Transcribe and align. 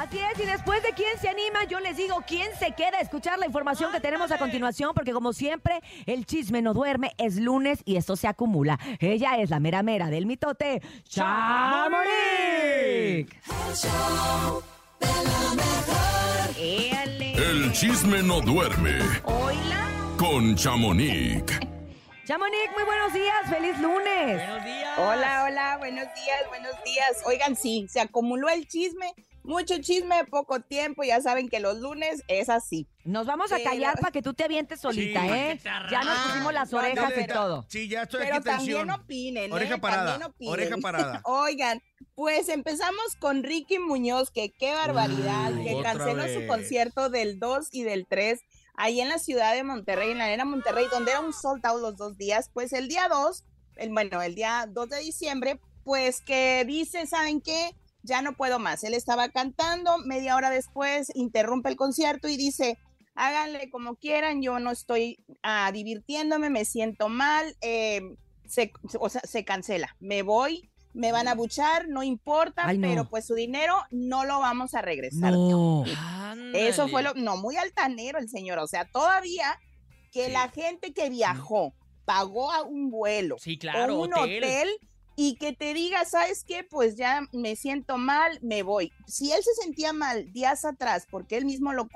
Así 0.00 0.18
es, 0.18 0.42
y 0.42 0.46
después 0.46 0.82
de 0.82 0.94
quién 0.94 1.18
se 1.20 1.28
anima, 1.28 1.64
yo 1.64 1.78
les 1.78 1.94
digo 1.94 2.24
quién 2.26 2.48
se 2.58 2.72
queda 2.72 2.96
a 2.96 3.00
escuchar 3.02 3.38
la 3.38 3.44
información 3.44 3.92
que 3.92 4.00
tenemos 4.00 4.30
a 4.32 4.38
continuación, 4.38 4.92
porque 4.94 5.12
como 5.12 5.34
siempre, 5.34 5.82
el 6.06 6.24
chisme 6.24 6.62
no 6.62 6.72
duerme, 6.72 7.12
es 7.18 7.36
lunes 7.36 7.82
y 7.84 7.96
esto 7.96 8.16
se 8.16 8.26
acumula. 8.26 8.78
Ella 8.98 9.36
es 9.36 9.50
la 9.50 9.60
mera 9.60 9.82
mera 9.82 10.08
del 10.08 10.24
mitote, 10.24 10.80
Chamonix. 11.06 12.08
El 17.36 17.70
chisme 17.72 18.22
no 18.22 18.40
duerme 18.40 19.00
Oila. 19.24 19.86
con 20.16 20.56
Chamonix. 20.56 21.44
Chamonix, 22.24 22.72
muy 22.74 22.84
buenos 22.84 23.12
días, 23.12 23.50
feliz 23.50 23.78
lunes. 23.80 24.36
Buenos 24.36 24.64
días. 24.64 24.98
Hola, 24.98 25.44
hola, 25.46 25.76
buenos 25.76 26.06
días, 26.14 26.48
buenos 26.48 26.72
días. 26.84 27.22
Oigan, 27.26 27.54
sí, 27.54 27.86
se 27.90 28.00
acumuló 28.00 28.48
el 28.48 28.66
chisme, 28.66 29.12
mucho 29.50 29.78
chisme, 29.78 30.24
poco 30.24 30.60
tiempo. 30.60 31.02
Ya 31.04 31.20
saben 31.20 31.48
que 31.48 31.60
los 31.60 31.78
lunes 31.80 32.22
es 32.28 32.48
así. 32.48 32.88
Nos 33.04 33.26
vamos 33.26 33.52
a 33.52 33.62
callar 33.62 33.94
la- 33.96 34.00
para 34.00 34.12
que 34.12 34.22
tú 34.22 34.32
te 34.32 34.44
avientes 34.44 34.80
solita, 34.80 35.22
Sí, 35.22 35.28
¿eh? 35.32 35.60
Ya 35.90 36.02
nos 36.02 36.18
pusimos 36.20 36.52
las 36.54 36.70
No, 36.72 36.78
orejas 36.78 37.12
no, 37.16 37.20
y 37.22 37.26
todo. 37.26 37.66
Sí, 37.68 37.88
ya 37.88 38.02
estoy 38.02 38.20
Pero 38.22 38.36
aquí 38.36 38.44
también 38.44 38.76
tensión. 38.78 38.90
opinen, 39.00 39.50
¿eh? 39.50 39.54
Oreja 39.54 39.78
parada, 39.78 40.10
También 40.12 40.30
opinen. 40.30 40.52
oreja 40.52 40.76
parada. 40.78 41.20
Oigan, 41.24 41.82
pues 42.14 42.48
empezamos 42.48 43.16
con 43.18 43.42
Ricky 43.42 43.78
Muñoz, 43.78 44.30
que 44.30 44.52
qué 44.52 44.72
barbaridad, 44.74 45.52
Uy, 45.52 45.64
que 45.64 45.82
canceló 45.82 46.22
su 46.28 46.46
concierto 46.46 47.10
del 47.10 47.38
2 47.38 47.68
y 47.72 47.82
del 47.82 48.06
3 48.06 48.40
ahí 48.76 49.00
en 49.00 49.08
la 49.08 49.18
ciudad 49.18 49.54
de 49.54 49.62
Monterrey, 49.64 50.12
en 50.12 50.18
la 50.18 50.24
arena 50.24 50.44
Monterrey, 50.44 50.86
donde 50.90 51.10
era 51.10 51.20
un 51.20 51.32
sold 51.34 51.64
out 51.66 51.80
los 51.82 51.96
dos 51.96 52.16
días. 52.16 52.50
Pues 52.54 52.72
el 52.72 52.88
día 52.88 53.08
2, 53.08 53.44
el, 53.76 53.90
bueno, 53.90 54.22
el 54.22 54.34
día 54.34 54.66
2 54.68 54.88
de 54.88 55.00
diciembre, 55.00 55.60
pues 55.84 56.20
que 56.20 56.64
dice, 56.66 57.06
¿saben 57.06 57.40
qué? 57.40 57.74
Ya 58.02 58.22
no 58.22 58.36
puedo 58.36 58.58
más. 58.58 58.82
Él 58.84 58.94
estaba 58.94 59.28
cantando, 59.28 59.98
media 59.98 60.36
hora 60.36 60.50
después 60.50 61.10
interrumpe 61.14 61.68
el 61.68 61.76
concierto 61.76 62.28
y 62.28 62.36
dice, 62.36 62.78
háganle 63.14 63.70
como 63.70 63.96
quieran, 63.96 64.42
yo 64.42 64.58
no 64.58 64.70
estoy 64.70 65.24
ah, 65.42 65.70
divirtiéndome, 65.72 66.48
me 66.50 66.64
siento 66.64 67.08
mal, 67.08 67.56
eh, 67.60 68.00
se, 68.46 68.72
o 68.98 69.08
sea, 69.08 69.20
se 69.24 69.44
cancela, 69.44 69.94
me 70.00 70.22
voy, 70.22 70.70
me 70.94 71.12
van 71.12 71.28
a 71.28 71.34
buchar, 71.34 71.88
no 71.88 72.02
importa, 72.02 72.62
Ay, 72.66 72.78
no. 72.78 72.88
pero 72.88 73.04
pues 73.08 73.26
su 73.26 73.34
dinero 73.34 73.74
no 73.90 74.24
lo 74.24 74.40
vamos 74.40 74.74
a 74.74 74.82
regresar. 74.82 75.32
No. 75.32 75.84
Eso 76.54 76.88
fue 76.88 77.02
lo, 77.02 77.14
no, 77.14 77.36
muy 77.36 77.56
altanero 77.56 78.18
el 78.18 78.28
señor, 78.28 78.58
o 78.58 78.66
sea, 78.66 78.86
todavía 78.86 79.58
que 80.12 80.26
Sí. 80.26 80.32
la 80.32 80.48
gente 80.48 80.92
que 80.92 81.08
viajó, 81.10 81.74
pagó 82.04 82.50
a 82.50 82.62
un 82.62 82.90
vuelo 82.90 83.36
Sí, 83.38 83.56
claro, 83.58 83.96
o 83.98 84.02
un 84.04 84.14
hotel. 84.14 84.42
hotel. 84.42 84.68
Y 85.16 85.36
que 85.36 85.52
te 85.52 85.74
diga, 85.74 86.04
¿sabes 86.04 86.44
qué? 86.44 86.64
Pues 86.64 86.96
ya 86.96 87.28
me 87.32 87.56
siento 87.56 87.98
mal, 87.98 88.38
me 88.42 88.62
voy. 88.62 88.92
Si 89.06 89.32
él 89.32 89.42
se 89.42 89.54
sentía 89.62 89.92
mal 89.92 90.32
días 90.32 90.64
atrás, 90.64 91.06
porque 91.10 91.36
él 91.36 91.44
mismo 91.44 91.72
lo, 91.72 91.88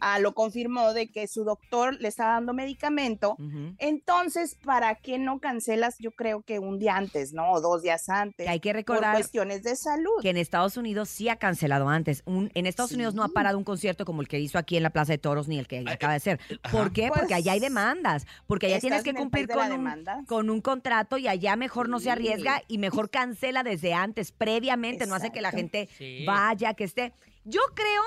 ah, 0.00 0.18
lo 0.18 0.34
confirmó 0.34 0.92
de 0.92 1.10
que 1.10 1.26
su 1.28 1.44
doctor 1.44 1.96
le 2.00 2.08
estaba 2.08 2.34
dando 2.34 2.52
medicamento, 2.54 3.36
entonces, 3.78 4.56
¿para 4.64 4.94
qué 4.96 5.18
no 5.18 5.38
cancelas? 5.40 5.96
Yo 5.98 6.10
creo 6.12 6.42
que 6.42 6.58
un 6.58 6.78
día 6.78 6.96
antes, 6.96 7.32
¿no? 7.32 7.50
O 7.52 7.60
dos 7.60 7.82
días 7.82 8.08
antes. 8.08 8.46
Que 8.46 8.50
hay 8.50 8.60
que 8.60 8.70
por 8.70 8.76
recordar 8.76 9.14
cuestiones 9.14 9.62
de 9.62 9.76
salud. 9.76 10.12
que 10.22 10.30
en 10.30 10.36
Estados 10.36 10.76
Unidos 10.76 11.08
sí 11.08 11.28
ha 11.28 11.36
cancelado 11.36 11.88
antes. 11.88 12.22
Un- 12.26 12.50
en 12.54 12.66
Estados 12.66 12.90
Sí. 12.90 12.96
Unidos 12.96 13.14
no 13.14 13.22
ha 13.24 13.28
parado 13.28 13.58
un 13.58 13.64
concierto 13.64 14.04
como 14.04 14.20
el 14.22 14.28
que 14.28 14.38
hizo 14.40 14.58
aquí 14.58 14.76
en 14.76 14.82
la 14.82 14.90
Plaza 14.90 15.12
de 15.12 15.18
Toros 15.18 15.48
ni 15.48 15.58
el 15.58 15.66
que 15.66 15.84
acaba 15.86 16.12
de 16.12 16.16
hacer. 16.18 16.40
¿Por 16.70 16.92
qué? 16.92 17.08
Pues, 17.08 17.20
Porque 17.20 17.34
allá 17.34 17.52
hay 17.52 17.60
demandas. 17.60 18.26
Porque 18.46 18.66
allá 18.66 18.80
tienes 18.80 19.00
¿Estás 19.00 19.12
que 19.14 19.18
cumplir 19.18 19.48
con 19.48 19.62
un, 19.64 19.70
demanda? 19.70 20.22
con 20.26 20.50
un 20.50 20.60
contrato 20.60 21.18
y 21.18 21.28
allá 21.28 21.56
mejor 21.56 21.88
no 21.88 21.98
se 22.00 22.10
arriesga 22.10 22.62
y 22.68 22.78
mejor 22.78 23.10
cancela 23.10 23.62
desde 23.62 23.94
antes, 23.94 24.32
previamente. 24.32 25.06
No 25.06 25.14
hace 25.14 25.30
que 25.30 25.40
la 25.40 25.50
gente 25.50 25.88
Sí. 25.98 26.24
vaya, 26.26 26.74
que 26.74 26.84
esté. 26.84 27.12
Yo 27.44 27.60
creo 27.74 28.02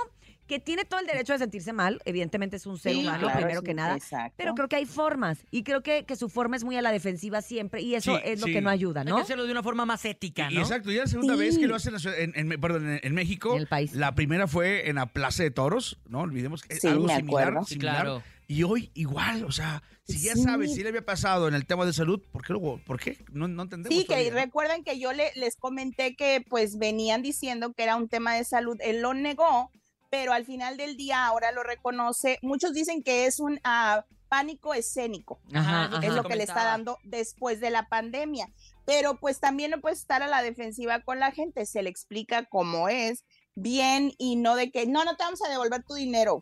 que 0.47 0.59
tiene 0.59 0.85
todo 0.85 0.99
el 0.99 1.05
derecho 1.07 1.33
de 1.33 1.39
sentirse 1.39 1.73
mal. 1.73 2.01
Evidentemente 2.05 2.55
es 2.55 2.65
un 2.65 2.77
ser 2.79 2.93
Sí, 2.93 3.01
humano, 3.01 3.19
claro, 3.23 3.37
primero 3.39 3.59
sí, 3.61 3.65
que 3.65 3.73
nada. 3.73 3.95
exacto. 3.95 4.33
Pero 4.37 4.55
creo 4.55 4.67
que 4.69 4.77
hay 4.77 4.85
formas. 4.85 5.39
Y 5.51 5.63
creo 5.63 5.83
que, 5.83 6.05
que 6.05 6.15
su 6.15 6.29
forma 6.29 6.55
es 6.55 6.63
muy 6.63 6.75
a 6.77 6.81
la 6.81 6.91
defensiva 6.91 7.41
siempre. 7.41 7.81
Y 7.81 7.95
eso 7.95 8.15
Sí, 8.15 8.21
es 8.23 8.39
lo 8.39 8.47
sí. 8.47 8.53
que 8.53 8.61
no 8.61 8.69
ayuda, 8.69 9.01
Hay 9.01 9.07
¿no? 9.07 9.17
que 9.17 9.21
hacerlo 9.23 9.45
de 9.45 9.51
una 9.51 9.63
forma 9.63 9.85
más 9.85 10.03
ética, 10.05 10.47
Y- 10.51 10.55
¿no? 10.55 10.61
Exacto, 10.61 10.91
ya 10.91 11.03
es 11.03 11.09
la 11.09 11.11
segunda 11.11 11.33
Sí. 11.33 11.39
vez 11.39 11.57
que 11.57 11.67
lo 11.67 11.75
hacen 11.75 11.93
en, 12.17 12.33
en- 12.35 12.51
en- 12.51 12.61
perdón, 12.61 12.89
en, 12.89 12.99
en 13.03 13.13
México. 13.13 13.53
En 13.53 13.59
el 13.61 13.67
país. 13.67 13.93
La 13.93 14.15
primera 14.15 14.47
fue 14.47 14.89
en 14.89 14.95
la 14.95 15.05
Plaza 15.07 15.43
de 15.43 15.51
Toros, 15.51 15.97
no 16.07 16.19
olvidemos 16.21 16.61
que 16.63 16.75
es 16.75 16.81
Sí, 16.81 16.87
algo 16.87 17.05
me 17.07 17.15
similar, 17.17 17.65
similar. 17.65 17.95
claro. 18.03 18.23
Y 18.49 18.63
hoy 18.63 18.91
igual, 18.93 19.43
o 19.43 19.51
sea, 19.51 19.83
si 20.07 20.19
ya 20.19 20.33
Sí. 20.33 20.43
sabes, 20.43 20.73
si 20.73 20.81
le 20.81 20.87
había 20.87 21.05
pasado 21.05 21.49
en 21.49 21.53
el 21.53 21.65
tema 21.65 21.85
de 21.85 21.91
salud, 21.91 22.21
¿por 22.31 22.45
qué 22.45 22.53
luego? 22.53 22.79
¿Por 22.85 22.97
qué? 22.97 23.17
No, 23.33 23.49
no 23.49 23.63
entendemos. 23.63 23.93
Sí, 23.93 24.03
que 24.05 24.13
todavía, 24.13 24.29
¿no? 24.31 24.37
recuerden 24.37 24.83
que 24.85 24.97
yo 24.99 25.11
le- 25.11 25.33
les 25.35 25.57
comenté 25.57 26.15
que 26.15 26.45
pues 26.47 26.77
venían 26.77 27.21
diciendo 27.21 27.73
que 27.73 27.83
era 27.83 27.97
un 27.97 28.07
tema 28.07 28.35
de 28.35 28.45
salud, 28.45 28.77
él 28.79 29.01
lo 29.01 29.13
negó, 29.13 29.69
pero 30.09 30.33
al 30.33 30.45
final 30.45 30.77
del 30.77 30.95
día 30.97 31.25
ahora 31.25 31.51
lo 31.51 31.63
reconoce. 31.63 32.39
Muchos 32.41 32.73
dicen 32.73 33.03
que 33.03 33.25
es 33.25 33.39
un 33.39 33.59
ah, 33.63 34.05
pánico 34.29 34.73
escénico, 34.73 35.39
Ajá, 35.53 35.89
es 36.01 36.09
ajá. 36.09 36.15
lo 36.15 36.23
que 36.23 36.35
le 36.35 36.43
está 36.43 36.63
dando 36.63 36.97
después 37.03 37.59
de 37.59 37.69
la 37.69 37.87
pandemia. 37.87 38.49
Pero 38.85 39.15
pues 39.19 39.39
también 39.39 39.71
no 39.71 39.79
puede 39.81 39.95
estar 39.95 40.21
a 40.23 40.27
la 40.27 40.41
defensiva 40.43 41.01
con 41.01 41.19
la 41.19 41.31
gente, 41.31 41.65
se 41.65 41.81
le 41.81 41.89
explica 41.89 42.45
cómo 42.45 42.89
es, 42.89 43.23
bien 43.55 44.13
y 44.17 44.35
no 44.35 44.55
de 44.55 44.69
que 44.71 44.85
no, 44.85 45.03
no 45.05 45.15
te 45.15 45.23
vamos 45.23 45.41
a 45.43 45.49
devolver 45.49 45.83
tu 45.83 45.93
dinero. 45.95 46.41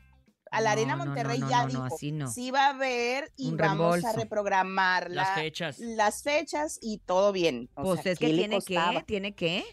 A 0.52 0.62
la 0.62 0.70
No, 0.70 0.74
Arena 0.74 0.96
no, 0.96 1.06
Monterrey 1.06 1.40
no, 1.40 1.50
ya 1.50 1.58
no, 1.58 1.64
no, 1.64 1.70
dijo, 1.84 1.96
así 1.96 2.12
no. 2.12 2.32
sí 2.32 2.52
va 2.52 2.68
a 2.68 2.70
haber 2.70 3.32
y 3.36 3.50
Un 3.50 3.58
vamos 3.58 3.78
reembolso. 3.96 4.08
a 4.08 4.14
reprogramar 4.14 5.10
Las 5.10 5.30
la- 5.30 5.36
fechas. 5.36 5.80
las 5.80 6.22
fechas 6.24 6.78
y 6.82 7.00
todo 7.00 7.32
bien. 7.32 7.70
O 7.76 7.84
Pues 7.84 8.02
sea, 8.02 8.12
es 8.12 8.20
que 8.20 8.28
¿qué 8.28 8.34
le 8.34 8.40
tiene 8.48 8.62
que, 8.62 9.04
tiene 9.06 9.34
que. 9.36 9.66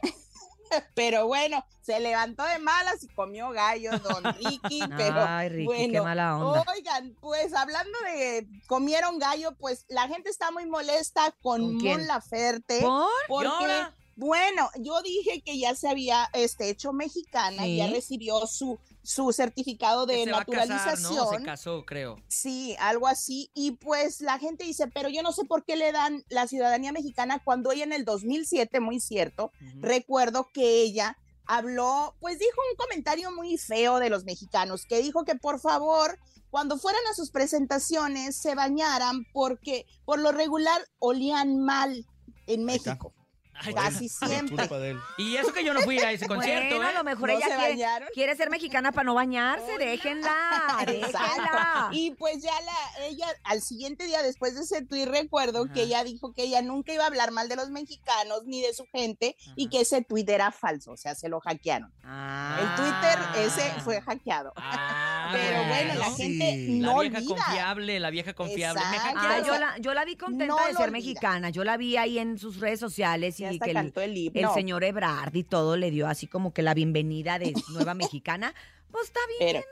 Pero 0.95 1.27
bueno, 1.27 1.65
se 1.81 2.01
levantó 2.01 2.45
de 2.45 2.59
malas 2.59 3.03
y 3.03 3.09
comió 3.09 3.51
gallo, 3.51 3.99
don 3.99 4.25
Ricky. 4.39 4.81
pero 4.97 5.25
Ay, 5.27 5.49
Ricky, 5.49 5.65
bueno, 5.67 5.93
qué 5.93 6.01
mala 6.01 6.37
onda. 6.37 6.65
Oigan, 6.73 7.17
pues 7.21 7.55
hablando 7.55 7.99
de 8.01 8.47
comieron 8.67 9.19
gallo, 9.19 9.53
pues 9.59 9.85
la 9.89 10.09
gente 10.09 10.31
está 10.31 10.51
muy 10.51 10.67
molesta 10.67 11.33
con, 11.43 11.79
¿Con? 11.79 11.85
Mon 11.85 12.07
Laferte. 12.07 12.81
¿Por? 12.81 13.09
Porque? 13.29 13.87
Bueno, 14.17 14.69
yo 14.79 15.01
dije 15.03 15.41
que 15.43 15.59
ya 15.59 15.75
se 15.75 15.89
había 15.89 16.29
este, 16.35 16.69
hecho 16.71 16.93
mexicana, 16.93 17.63
Sí. 17.65 17.77
ya 17.77 17.87
recibió 17.89 18.47
su, 18.47 18.79
su 19.03 19.33
certificado 19.33 20.07
de 20.07 20.25
Se 20.25 20.31
va 20.33 20.41
a 20.41 20.45
casar, 20.45 20.69
¿no? 20.69 21.11
naturalización. 21.11 21.39
Se 21.41 21.45
casó, 21.45 21.85
creo. 21.87 22.17
Sí, 22.29 22.77
algo 22.79 23.07
así. 23.09 23.51
Y 23.55 23.73
pues 23.73 24.21
la 24.21 24.39
gente 24.39 24.65
dice, 24.65 24.87
pero 24.89 25.09
yo 25.09 25.23
no 25.23 25.33
sé 25.33 25.45
por 25.45 25.65
qué 25.65 25.77
le 25.77 25.93
dan 25.93 26.25
la 26.29 26.47
ciudadanía 26.47 26.93
mexicana 26.93 27.41
cuando 27.43 27.73
ella 27.73 27.85
en 27.85 27.93
el 27.93 28.05
2007, 28.05 28.81
muy 28.81 29.01
cierto, 29.01 29.51
recuerdo 29.81 30.49
que 30.53 30.83
ella 30.83 31.17
habló, 31.47 32.15
pues 32.21 32.39
dijo 32.39 32.61
un 32.71 32.77
comentario 32.77 33.31
muy 33.33 33.59
feo 33.59 33.99
de 33.99 34.11
los 34.11 34.25
mexicanos, 34.25 34.85
que 34.87 34.99
dijo 35.03 35.25
que 35.25 35.35
por 35.35 35.59
favor, 35.59 36.19
cuando 36.51 36.79
fueran 36.79 37.03
a 37.11 37.15
sus 37.15 37.31
presentaciones, 37.31 38.37
se 38.37 38.55
bañaran 38.55 39.25
porque 39.33 39.87
por 40.05 40.19
lo 40.21 40.33
regular 40.33 40.81
olían 40.99 41.59
mal 41.59 42.07
en 42.47 42.69
Ahí 42.69 42.77
está. 42.77 42.91
México. 42.93 43.13
Ay, 43.55 43.75
Casi 43.75 44.09
siempre. 44.09 44.57
culpa 44.57 44.79
de 44.79 44.91
él. 44.91 44.99
Y 45.19 45.37
eso 45.37 45.53
que 45.53 45.65
yo 45.65 45.75
no 45.75 45.81
fui 45.83 45.99
a 45.99 46.11
ese 46.11 46.27
concierto, 46.27 46.77
bueno, 46.77 46.89
a 46.89 46.91
¿eh? 46.91 46.95
lo 46.95 47.05
mejor 47.05 47.29
¿No 47.31 47.37
ella 47.37 47.47
se 47.47 47.55
quiere, 47.55 47.71
bañaron? 47.75 48.09
quiere 48.15 48.37
ser 48.37 48.51
mexicana 48.51 48.93
para 48.93 49.05
no 49.05 49.15
bañarse. 49.15 49.73
Déjenla. 49.79 51.89
Y 51.93 52.13
pues 52.13 52.43
ya 52.43 52.53
la, 52.61 53.07
ella, 53.07 53.27
al 53.45 53.61
siguiente 53.63 54.07
día 54.07 54.23
después 54.23 54.55
de 54.55 54.63
ese 54.63 54.83
tuit, 54.85 55.07
recuerdo 55.07 55.65
Ajá. 55.65 55.73
que 55.75 55.83
ella 55.83 56.05
dijo 56.05 56.33
que 56.33 56.45
ella 56.45 56.63
nunca 56.63 56.93
iba 56.93 57.05
a 57.05 57.07
hablar 57.07 57.31
mal 57.31 57.49
de 57.49 57.57
los 57.57 57.71
mexicanos 57.71 58.43
ni 58.47 58.61
de 58.63 58.75
su 58.75 58.87
gente 58.93 59.37
y 59.57 59.69
que 59.69 59.81
ese 59.83 60.03
tuit 60.03 60.29
era 60.29 60.51
falso, 60.53 60.93
o 60.93 60.97
sea, 60.97 61.15
se 61.15 61.29
lo 61.29 61.41
hackearon. 61.41 61.93
Ah. 62.05 62.59
El 62.61 62.75
Twitter 62.77 63.19
ese 63.47 63.81
fue 63.83 64.01
hackeado. 64.01 64.53
Ah, 64.57 65.29
Pero 65.33 65.65
bueno, 65.69 65.95
la 65.95 66.05
gente 66.07 66.53
Sí. 66.53 66.81
La 66.81 66.93
no 66.93 67.01
vieja 67.01 67.19
olvida. 67.19 67.35
confiable, 67.35 68.01
la 68.01 68.11
vieja 68.11 68.35
confiable. 68.35 68.81
Me. 68.91 68.97
Ah, 68.97 69.01
hackearon. 69.15 69.45
yo 69.47 69.59
la, 69.59 69.79
yo 69.79 69.95
la 69.95 70.05
vi 70.05 70.17
contenta 70.17 70.47
No 70.47 70.57
de 70.59 70.65
ser 70.67 70.77
olvida. 70.77 70.91
mexicana. 70.91 71.51
Yo 71.51 71.65
la 71.65 71.77
vi 71.77 71.97
ahí 71.97 72.19
en 72.19 72.39
sus 72.39 72.59
redes 72.59 72.81
sociales 72.81 73.37
hasta 73.45 73.65
que 73.65 73.71
el, 73.71 73.77
cantó 73.77 74.01
el 74.01 74.17
himno. 74.17 74.49
el 74.49 74.55
señor 74.55 74.85
Ebrard 74.85 75.35
y 75.35 75.45
todo 75.45 75.77
le 75.77 75.91
dio 75.91 76.07
así 76.07 76.27
como 76.27 76.53
que 76.53 76.63
la 76.63 76.75
bienvenida 76.75 77.39
de 77.39 77.53
nueva 77.73 77.95
mexicana. 77.95 78.55
Pues 78.91 79.07
está 79.07 79.21
bien. 79.39 79.63
Pero, 79.63 79.67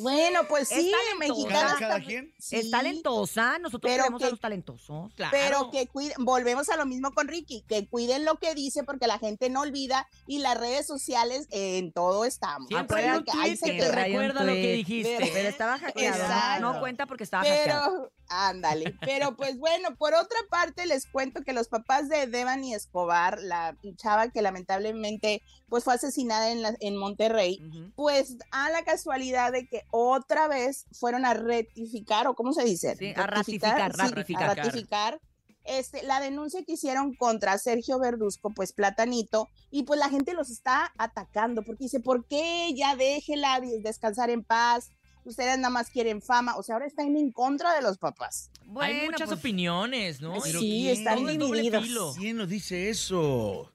bueno, 0.00 0.40
pues 0.48 0.70
es 0.72 0.82
sí, 0.84 0.90
talentosa. 0.92 1.18
mexicanas 1.18 1.74
Cada 1.78 1.92
también- 1.94 2.20
quien. 2.26 2.34
sí, 2.38 2.56
Es 2.56 2.70
talentosa. 2.70 3.58
Nosotros 3.58 3.90
Pero 3.90 4.04
queremos 4.04 4.22
a 4.22 4.24
que- 4.26 4.30
los 4.30 4.40
talentosos. 4.40 5.14
Claro. 5.14 5.30
Pero 5.32 5.70
que 5.70 5.86
cuiden, 5.88 6.14
volvemos 6.24 6.68
a 6.68 6.76
lo 6.76 6.86
mismo 6.86 7.12
con 7.12 7.28
Ricky, 7.28 7.62
que 7.68 7.86
cuiden 7.88 8.24
lo 8.24 8.36
que 8.36 8.54
dice 8.54 8.84
porque 8.84 9.06
la 9.06 9.18
gente 9.18 9.50
no 9.50 9.60
olvida 9.60 10.06
y 10.26 10.38
las 10.38 10.58
redes 10.58 10.86
sociales 10.86 11.46
eh, 11.50 11.78
en 11.78 11.92
todo 11.92 12.24
estamos. 12.24 12.68
Siempre 12.68 13.02
hay 13.04 13.18
un 13.18 13.24
que 13.24 13.32
que 13.32 13.56
te. 13.56 13.72
Hay 13.72 13.88
un 13.88 13.94
recuerda 13.94 14.44
lo 14.44 14.52
que 14.52 14.72
dijiste. 14.74 15.30
Pero 15.32 15.48
estaba 15.48 15.78
hackeado. 15.78 16.60
¿no? 16.60 16.80
Cuenta 16.80 17.06
porque 17.06 17.24
estaba 17.24 17.42
hackeado. 17.44 17.90
Pero, 17.92 18.12
ándale. 18.28 18.94
Pero 19.00 19.36
pues 19.36 19.58
bueno, 19.58 19.94
por 19.96 20.14
otra 20.14 20.38
parte 20.50 20.86
les 20.86 21.06
cuento 21.06 21.42
que 21.42 21.52
los 21.52 21.68
papás 21.68 22.08
de 22.08 22.26
Devani 22.26 22.74
Escobar, 22.74 23.40
la 23.42 23.76
chava 23.96 24.28
que 24.30 24.42
lamentablemente 24.42 25.42
pues 25.68 25.84
fue 25.84 25.94
asesinada 25.94 26.50
en, 26.50 26.62
la- 26.62 26.76
en 26.80 26.96
Monterrey, 26.96 27.58
pues 27.96 28.36
a 28.50 28.68
la 28.70 28.84
casualidad 28.84 29.52
de 29.52 29.66
que 29.72 29.82
otra 29.90 30.46
vez 30.48 30.84
fueron 30.92 31.24
a 31.24 31.32
rectificar, 31.34 32.26
o 32.28 32.34
cómo 32.34 32.52
se 32.52 32.62
dice, 32.64 32.94
Sí, 32.96 33.12
a 33.16 33.26
ratificar, 33.26 33.90
sí, 33.92 33.98
ratificar. 33.98 34.50
a 34.50 34.54
ratificar 34.54 35.20
este, 35.64 36.02
la 36.02 36.20
denuncia 36.20 36.62
que 36.64 36.72
hicieron 36.72 37.14
contra 37.14 37.56
Sergio 37.56 37.98
Verduzco, 37.98 38.50
pues 38.50 38.72
Platanito, 38.72 39.48
y 39.70 39.84
pues 39.84 39.98
la 39.98 40.10
gente 40.10 40.34
los 40.34 40.50
está 40.50 40.92
atacando, 40.98 41.62
porque 41.62 41.84
dice, 41.84 42.00
¿por 42.00 42.26
qué 42.26 42.72
ya 42.76 42.96
déjela 42.96 43.60
descansar 43.82 44.28
en 44.30 44.44
paz? 44.44 44.90
Ustedes 45.24 45.56
nada 45.56 45.70
más 45.70 45.88
quieren 45.88 46.20
fama, 46.20 46.56
o 46.56 46.62
sea, 46.64 46.74
ahora 46.74 46.86
están 46.86 47.16
en 47.16 47.30
contra 47.30 47.74
de 47.74 47.80
los 47.80 47.96
papás. 47.96 48.50
Hay 48.60 48.66
Bueno, 48.72 49.04
muchas 49.12 49.28
pues, 49.28 49.38
opiniones, 49.38 50.20
¿no? 50.20 50.40
Sí, 50.40 50.50
Y 50.58 50.82
¿quién? 50.82 50.98
están 50.98 51.24
divididos. 51.26 52.16
¿Quién 52.18 52.36
nos 52.36 52.48
dice 52.48 52.90
eso? 52.90 53.71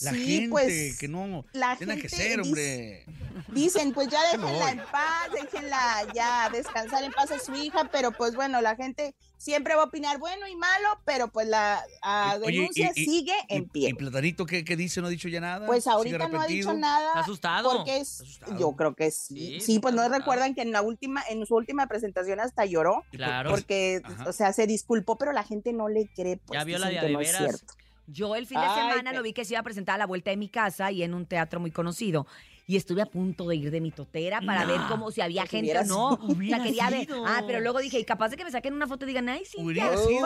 La 0.00 0.10
Sí, 0.10 0.26
gente 0.26 0.48
pues, 0.50 0.98
que 0.98 1.06
no 1.08 1.44
la 1.52 1.76
tiene 1.76 1.94
que 1.96 2.08
gente 2.08 2.16
ser, 2.16 2.38
dice- 2.38 2.40
hombre. 2.42 3.04
Dicen, 3.52 3.92
pues 3.92 4.08
ya 4.08 4.20
déjenla 4.32 4.70
en 4.70 4.78
paz, 4.90 5.28
déjenla 5.32 6.06
ya 6.14 6.50
descansar 6.50 7.04
en 7.04 7.12
paz 7.12 7.30
a 7.30 7.38
su 7.38 7.54
hija, 7.54 7.88
pero 7.92 8.10
pues 8.12 8.34
bueno, 8.34 8.60
la 8.60 8.74
gente 8.74 9.14
siempre 9.38 9.74
va 9.76 9.82
a 9.82 9.86
opinar 9.86 10.18
bueno 10.18 10.48
y 10.48 10.56
malo, 10.56 10.88
pero 11.04 11.28
pues 11.28 11.46
la 11.46 11.84
Oye, 12.42 12.52
y- 12.52 12.56
denuncia 12.58 12.90
y- 12.96 13.04
sigue 13.04 13.34
¿Y, 13.48 13.54
en 13.56 13.68
pie. 13.68 13.90
y 13.90 13.94
Platanito 13.94 14.46
qué, 14.46 14.64
qué 14.64 14.76
dice? 14.76 15.00
¿No 15.00 15.06
ha 15.06 15.10
dicho 15.10 15.28
ya 15.28 15.40
nada? 15.40 15.66
Pues 15.66 15.84
¿Sigue 15.84 15.94
ahorita 15.94 16.28
no 16.28 16.40
ha 16.40 16.46
dicho 16.46 16.72
nada. 16.74 17.08
¿Está 17.08 17.20
asustado? 17.20 17.70
Porque 17.76 17.98
es, 17.98 18.22
yo 18.58 18.72
creo 18.72 18.94
que 18.96 19.10
sí. 19.12 19.60
Sí, 19.60 19.78
pues 19.78 19.94
no 19.94 20.00
asustado. 20.00 20.18
recuerdan 20.20 20.54
que 20.56 20.62
en 20.62 20.72
la 20.72 20.82
última, 20.82 21.22
en 21.28 21.46
su 21.46 21.54
última 21.54 21.86
presentación 21.86 22.40
hasta 22.40 22.64
lloró, 22.64 23.04
Claro. 23.12 23.50
porque, 23.50 24.00
Ajá. 24.02 24.28
o 24.28 24.32
sea, 24.32 24.52
se 24.52 24.66
disculpó, 24.66 25.16
pero 25.18 25.32
la 25.32 25.44
gente 25.44 25.72
no 25.72 25.88
le 25.88 26.08
cree. 26.16 26.38
Pues, 26.38 26.58
Ya 26.58 26.64
vio 26.64 26.78
la 26.78 26.88
de 26.88 26.98
que 27.00 27.08
no 27.10 27.20
es 27.20 27.28
veras. 27.28 27.42
cierto. 27.42 27.74
Yo 28.06 28.36
el 28.36 28.46
fin 28.46 28.60
de 28.60 28.66
Ay, 28.66 28.74
semana 28.80 29.10
qué- 29.10 29.16
lo 29.16 29.22
vi 29.22 29.32
que 29.32 29.44
se 29.44 29.54
iba 29.54 29.60
a 29.60 29.64
presentar 29.64 29.94
a 29.96 29.98
la 29.98 30.06
vuelta 30.06 30.30
de 30.30 30.36
mi 30.36 30.48
casa 30.48 30.90
y 30.92 31.02
en 31.02 31.14
un 31.14 31.26
teatro 31.26 31.60
muy 31.60 31.70
conocido. 31.70 32.26
Y 32.66 32.78
estuve 32.78 33.02
a 33.02 33.06
punto 33.06 33.46
de 33.48 33.56
ir 33.56 33.70
de 33.70 33.78
mi 33.82 33.90
totera 33.90 34.40
para 34.40 34.62
No. 34.64 34.68
ver 34.68 34.80
cómo 34.88 35.10
si 35.10 35.20
había 35.20 35.44
gente 35.46 35.76
o 35.78 35.84
no. 35.84 36.08
O 36.14 36.28
quería 36.38 36.88
ver. 36.88 37.06
Ah, 37.26 37.42
pero 37.46 37.60
luego 37.60 37.78
dije, 37.78 37.98
y 37.98 38.04
capaz 38.06 38.30
de 38.30 38.38
que 38.38 38.44
me 38.44 38.50
saquen 38.50 38.72
una 38.72 38.86
foto 38.86 39.04
y 39.04 39.08
digan, 39.08 39.28
ay, 39.28 39.44
sí, 39.44 39.58
fue 39.62 39.78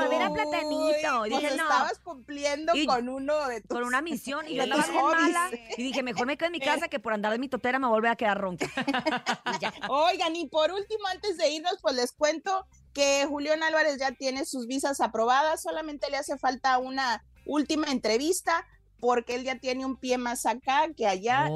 a 0.05 0.09
ver 0.09 0.23
a 0.23 0.33
Platanito. 0.33 1.27
Y 1.27 1.31
pues 1.31 1.43
dije, 1.43 1.57
no. 1.57 1.63
estabas 1.65 1.99
cumpliendo 1.99 2.77
Y- 2.77 2.87
con 2.87 3.09
uno 3.09 3.49
de 3.49 3.61
tus... 3.61 3.69
Con 3.71 3.83
una 3.83 4.03
misión 4.03 4.47
y 4.47 4.55
yo 4.55 4.69
tus 4.69 4.89
bien 4.89 5.03
mala. 5.05 5.51
Y 5.77 5.83
dije, 5.83 6.05
mejor 6.05 6.29
me 6.29 6.37
quedo 6.37 6.47
en 6.47 6.53
mi 6.53 6.61
casa 6.61 6.87
que 6.87 7.01
por 7.01 7.13
andar 7.13 7.33
de 7.33 7.39
mi 7.41 7.49
totera 7.49 7.81
me 7.81 7.89
vuelve 7.89 8.09
a 8.09 8.15
quedar 8.15 8.41
ronca. 8.41 8.67
Y 9.57 9.59
ya. 9.61 9.73
Oigan, 9.89 10.37
y 10.37 10.47
por 10.47 10.71
último, 10.71 11.07
antes 11.13 11.39
de 11.39 11.51
irnos, 11.51 11.79
pues 11.83 11.97
les 11.97 12.13
cuento 12.13 12.67
que 12.95 13.27
Julián 13.29 13.63
Álvarez 13.65 13.99
ya 13.99 14.13
tiene 14.13 14.45
sus 14.45 14.67
visas 14.69 15.01
aprobadas, 15.01 15.63
solamente 15.63 16.09
le 16.11 16.17
hace 16.19 16.37
falta 16.39 16.79
una 16.79 17.25
última 17.49 17.89
entrevista 17.91 18.65
porque 19.00 19.35
él 19.35 19.43
ya 19.45 19.59
tiene 19.59 19.85
un 19.87 19.97
pie 19.97 20.19
más 20.19 20.45
acá 20.47 20.87
que 20.97 21.06
allá 21.06 21.47
y 21.49 21.50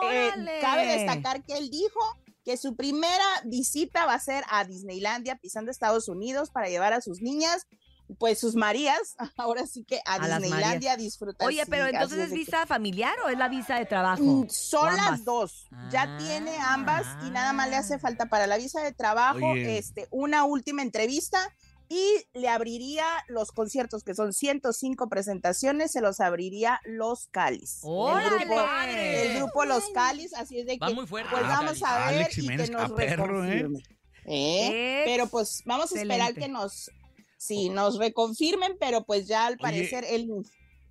pues 0.00 0.12
eh, 0.12 0.58
cabe 0.60 0.86
destacar 0.86 1.42
que 1.44 1.56
él 1.56 1.70
dijo 1.70 2.00
que 2.44 2.56
su 2.56 2.74
primera 2.74 3.24
visita 3.44 4.06
va 4.06 4.14
a 4.14 4.18
ser 4.20 4.44
a 4.50 4.64
Disneylandia 4.64 5.36
pisando 5.36 5.70
Estados 5.70 6.08
Unidos 6.08 6.50
para 6.50 6.68
llevar 6.68 6.92
a 6.92 7.00
sus 7.00 7.20
niñas 7.22 7.66
pues 8.18 8.40
sus 8.40 8.56
Marías, 8.56 9.14
ahora 9.36 9.68
sí 9.68 9.84
que 9.84 10.00
a, 10.04 10.14
A 10.14 10.18
Disneylandia 10.40 10.94
a 10.94 10.96
disfrutar. 10.96 11.46
Oye, 11.46 11.64
pero 11.66 11.84
sí, 11.84 11.90
entonces 11.94 12.18
es 12.18 12.30
de 12.30 12.34
que- 12.34 12.40
visa 12.40 12.66
familiar 12.66 13.14
o 13.24 13.28
es 13.28 13.38
la 13.38 13.48
visa 13.48 13.76
de 13.76 13.86
trabajo? 13.86 14.22
Mm, 14.24 14.48
Son 14.48 14.96
las 14.96 15.24
dos. 15.24 15.68
Ya 15.92 16.16
tiene 16.18 16.56
ambas 16.60 17.06
y 17.24 17.30
nada 17.30 17.52
más 17.52 17.68
le 17.70 17.76
hace 17.76 17.94
Ah. 17.94 17.98
falta 18.00 18.26
para 18.26 18.48
la 18.48 18.56
visa 18.56 18.80
de 18.82 18.92
trabajo 18.92 19.46
Oye. 19.52 19.78
este, 19.78 20.08
una 20.10 20.42
última 20.44 20.82
entrevista 20.82 21.38
y 21.92 22.24
le 22.38 22.48
abriría 22.48 23.04
los 23.26 23.50
conciertos, 23.50 24.04
que 24.04 24.14
son 24.14 24.32
105 24.32 25.08
presentaciones, 25.08 25.90
se 25.90 26.00
los 26.00 26.20
abriría 26.20 26.80
Los 26.84 27.26
Calis. 27.26 27.80
El 27.82 28.30
grupo, 28.38 28.54
¡Padre! 28.54 29.26
el 29.32 29.38
grupo 29.38 29.64
Los 29.64 29.90
Calis, 29.92 30.32
así 30.34 30.60
es 30.60 30.66
de 30.66 30.78
Va 30.78 30.86
que 30.86 30.94
muy 30.94 31.06
fuerte. 31.08 31.28
pues 31.32 31.42
vamos 31.42 31.82
a 31.82 31.98
ver 31.98 32.18
Alex 32.20 32.38
y 32.38 32.40
Jiménez, 32.42 32.70
que 32.70 32.76
nos 32.76 32.92
a 32.92 32.94
perro, 32.94 33.44
¿eh? 33.44 33.48
reconfirme. 33.48 33.82
¿Eh? 34.24 35.02
Pero 35.04 35.26
pues 35.26 35.62
vamos 35.64 35.92
a 35.92 36.00
esperar 36.00 36.34
que 36.34 36.48
nos, 36.48 36.92
sí, 37.36 37.68
nos 37.70 37.98
reconfirmen, 37.98 38.76
pero 38.78 39.02
pues 39.04 39.26
ya 39.26 39.46
al 39.46 39.54
Oye, 39.54 39.60
parecer 39.62 40.04
él 40.08 40.28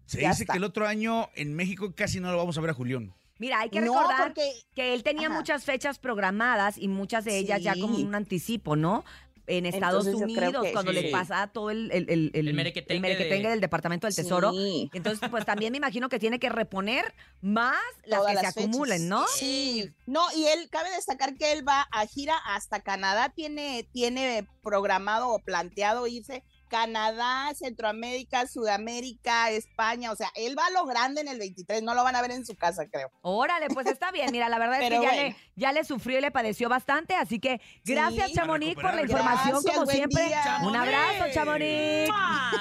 Se 0.05 0.17
dice 0.19 0.41
está. 0.43 0.53
que 0.53 0.57
el 0.57 0.65
otro 0.65 0.85
año 0.85 1.29
en 1.35 1.53
México 1.55 1.93
casi 1.95 2.19
no 2.19 2.29
lo 2.29 2.37
vamos 2.37 2.57
a 2.57 2.61
ver 2.61 2.71
a 2.71 2.73
Julián. 2.73 3.13
Mira, 3.37 3.61
hay 3.61 3.69
que 3.69 3.79
no, 3.79 3.93
recordar 3.93 4.27
porque 4.27 4.51
que 4.75 4.93
él 4.93 5.01
tenía 5.03 5.29
Ajá. 5.29 5.37
muchas 5.37 5.63
fechas 5.63 5.97
programadas 5.97 6.77
y 6.77 6.89
muchas 6.89 7.23
de 7.23 7.37
ellas 7.37 7.61
ya 7.63 7.73
como 7.79 7.95
un 7.97 8.13
anticipo, 8.13 8.75
¿no? 8.75 9.05
En 9.49 9.65
Estados 9.65 10.05
Entonces, 10.05 10.37
Unidos, 10.37 10.67
cuando 10.71 10.91
le 10.91 11.09
pasa 11.09 11.47
todo 11.51 11.71
el, 11.71 11.91
el, 11.91 12.09
el, 12.09 12.31
El 12.33 12.53
merequetengue 12.53 12.95
el 12.95 13.01
merequetengue 13.01 13.43
de- 13.47 13.49
del 13.49 13.61
Departamento 13.61 14.05
del 14.07 14.15
Tesoro. 14.15 14.51
Sí. 14.51 14.89
Entonces, 14.93 15.27
pues 15.29 15.43
también 15.45 15.71
me 15.71 15.77
imagino 15.77 16.07
que 16.07 16.19
tiene 16.19 16.39
que 16.39 16.49
reponer 16.49 17.13
más 17.41 17.75
las 18.05 18.19
todas 18.19 18.33
que 18.33 18.39
se 18.39 18.45
fechas. 18.53 18.63
acumulen, 18.63 19.09
¿no? 19.09 19.25
Sí. 19.27 19.89
No, 20.05 20.21
y 20.35 20.45
él 20.45 20.69
cabe 20.69 20.91
destacar 20.91 21.35
que 21.35 21.51
él 21.51 21.67
va 21.67 21.81
a 21.91 22.05
gira 22.05 22.35
hasta 22.45 22.81
Canadá, 22.81 23.29
tiene, 23.29 23.87
tiene 23.91 24.47
programado 24.63 25.29
o 25.29 25.39
planteado 25.39 26.05
irse 26.07 26.43
Canadá, 26.69 27.53
Centroamérica, 27.55 28.47
Sudamérica, 28.47 29.49
España, 29.51 30.11
o 30.11 30.15
sea, 30.15 30.29
él 30.35 30.55
va 30.57 30.67
a 30.67 30.69
lo 30.69 30.85
grande 30.85 31.21
en 31.21 31.27
el 31.27 31.39
23, 31.39 31.83
no 31.83 31.93
lo 31.93 32.03
van 32.03 32.15
a 32.15 32.21
ver 32.21 32.31
en 32.31 32.45
su 32.45 32.55
casa, 32.55 32.85
creo. 32.89 33.11
Órale, 33.21 33.67
pues 33.67 33.87
está 33.87 34.11
bien. 34.11 34.31
Mira, 34.31 34.47
la 34.47 34.59
verdad 34.59 34.81
es 34.81 34.89
que 34.89 34.95
ya, 34.95 34.99
bueno. 34.99 35.15
le, 35.15 35.35
ya 35.55 35.71
le 35.73 35.83
sufrió 35.83 36.19
y 36.19 36.21
le 36.21 36.31
padeció 36.31 36.69
bastante. 36.69 37.15
Así 37.15 37.39
que 37.39 37.59
gracias, 37.83 38.27
Sí. 38.29 38.35
Chamonix, 38.35 38.75
por 38.75 38.93
la 38.93 39.01
información, 39.01 39.61
Gracias, 39.63 39.73
como 39.73 39.85
siempre. 39.91 40.31
Un 40.63 40.75
abrazo, 40.75 41.25
Chamonix. 41.33 42.09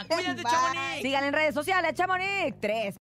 Cuídate. 0.08 0.42
Chamonix. 0.42 1.02
Síganle 1.02 1.28
en 1.28 1.34
redes 1.34 1.54
sociales, 1.54 1.94
Chamonix. 1.94 2.54
Tres. 2.60 2.94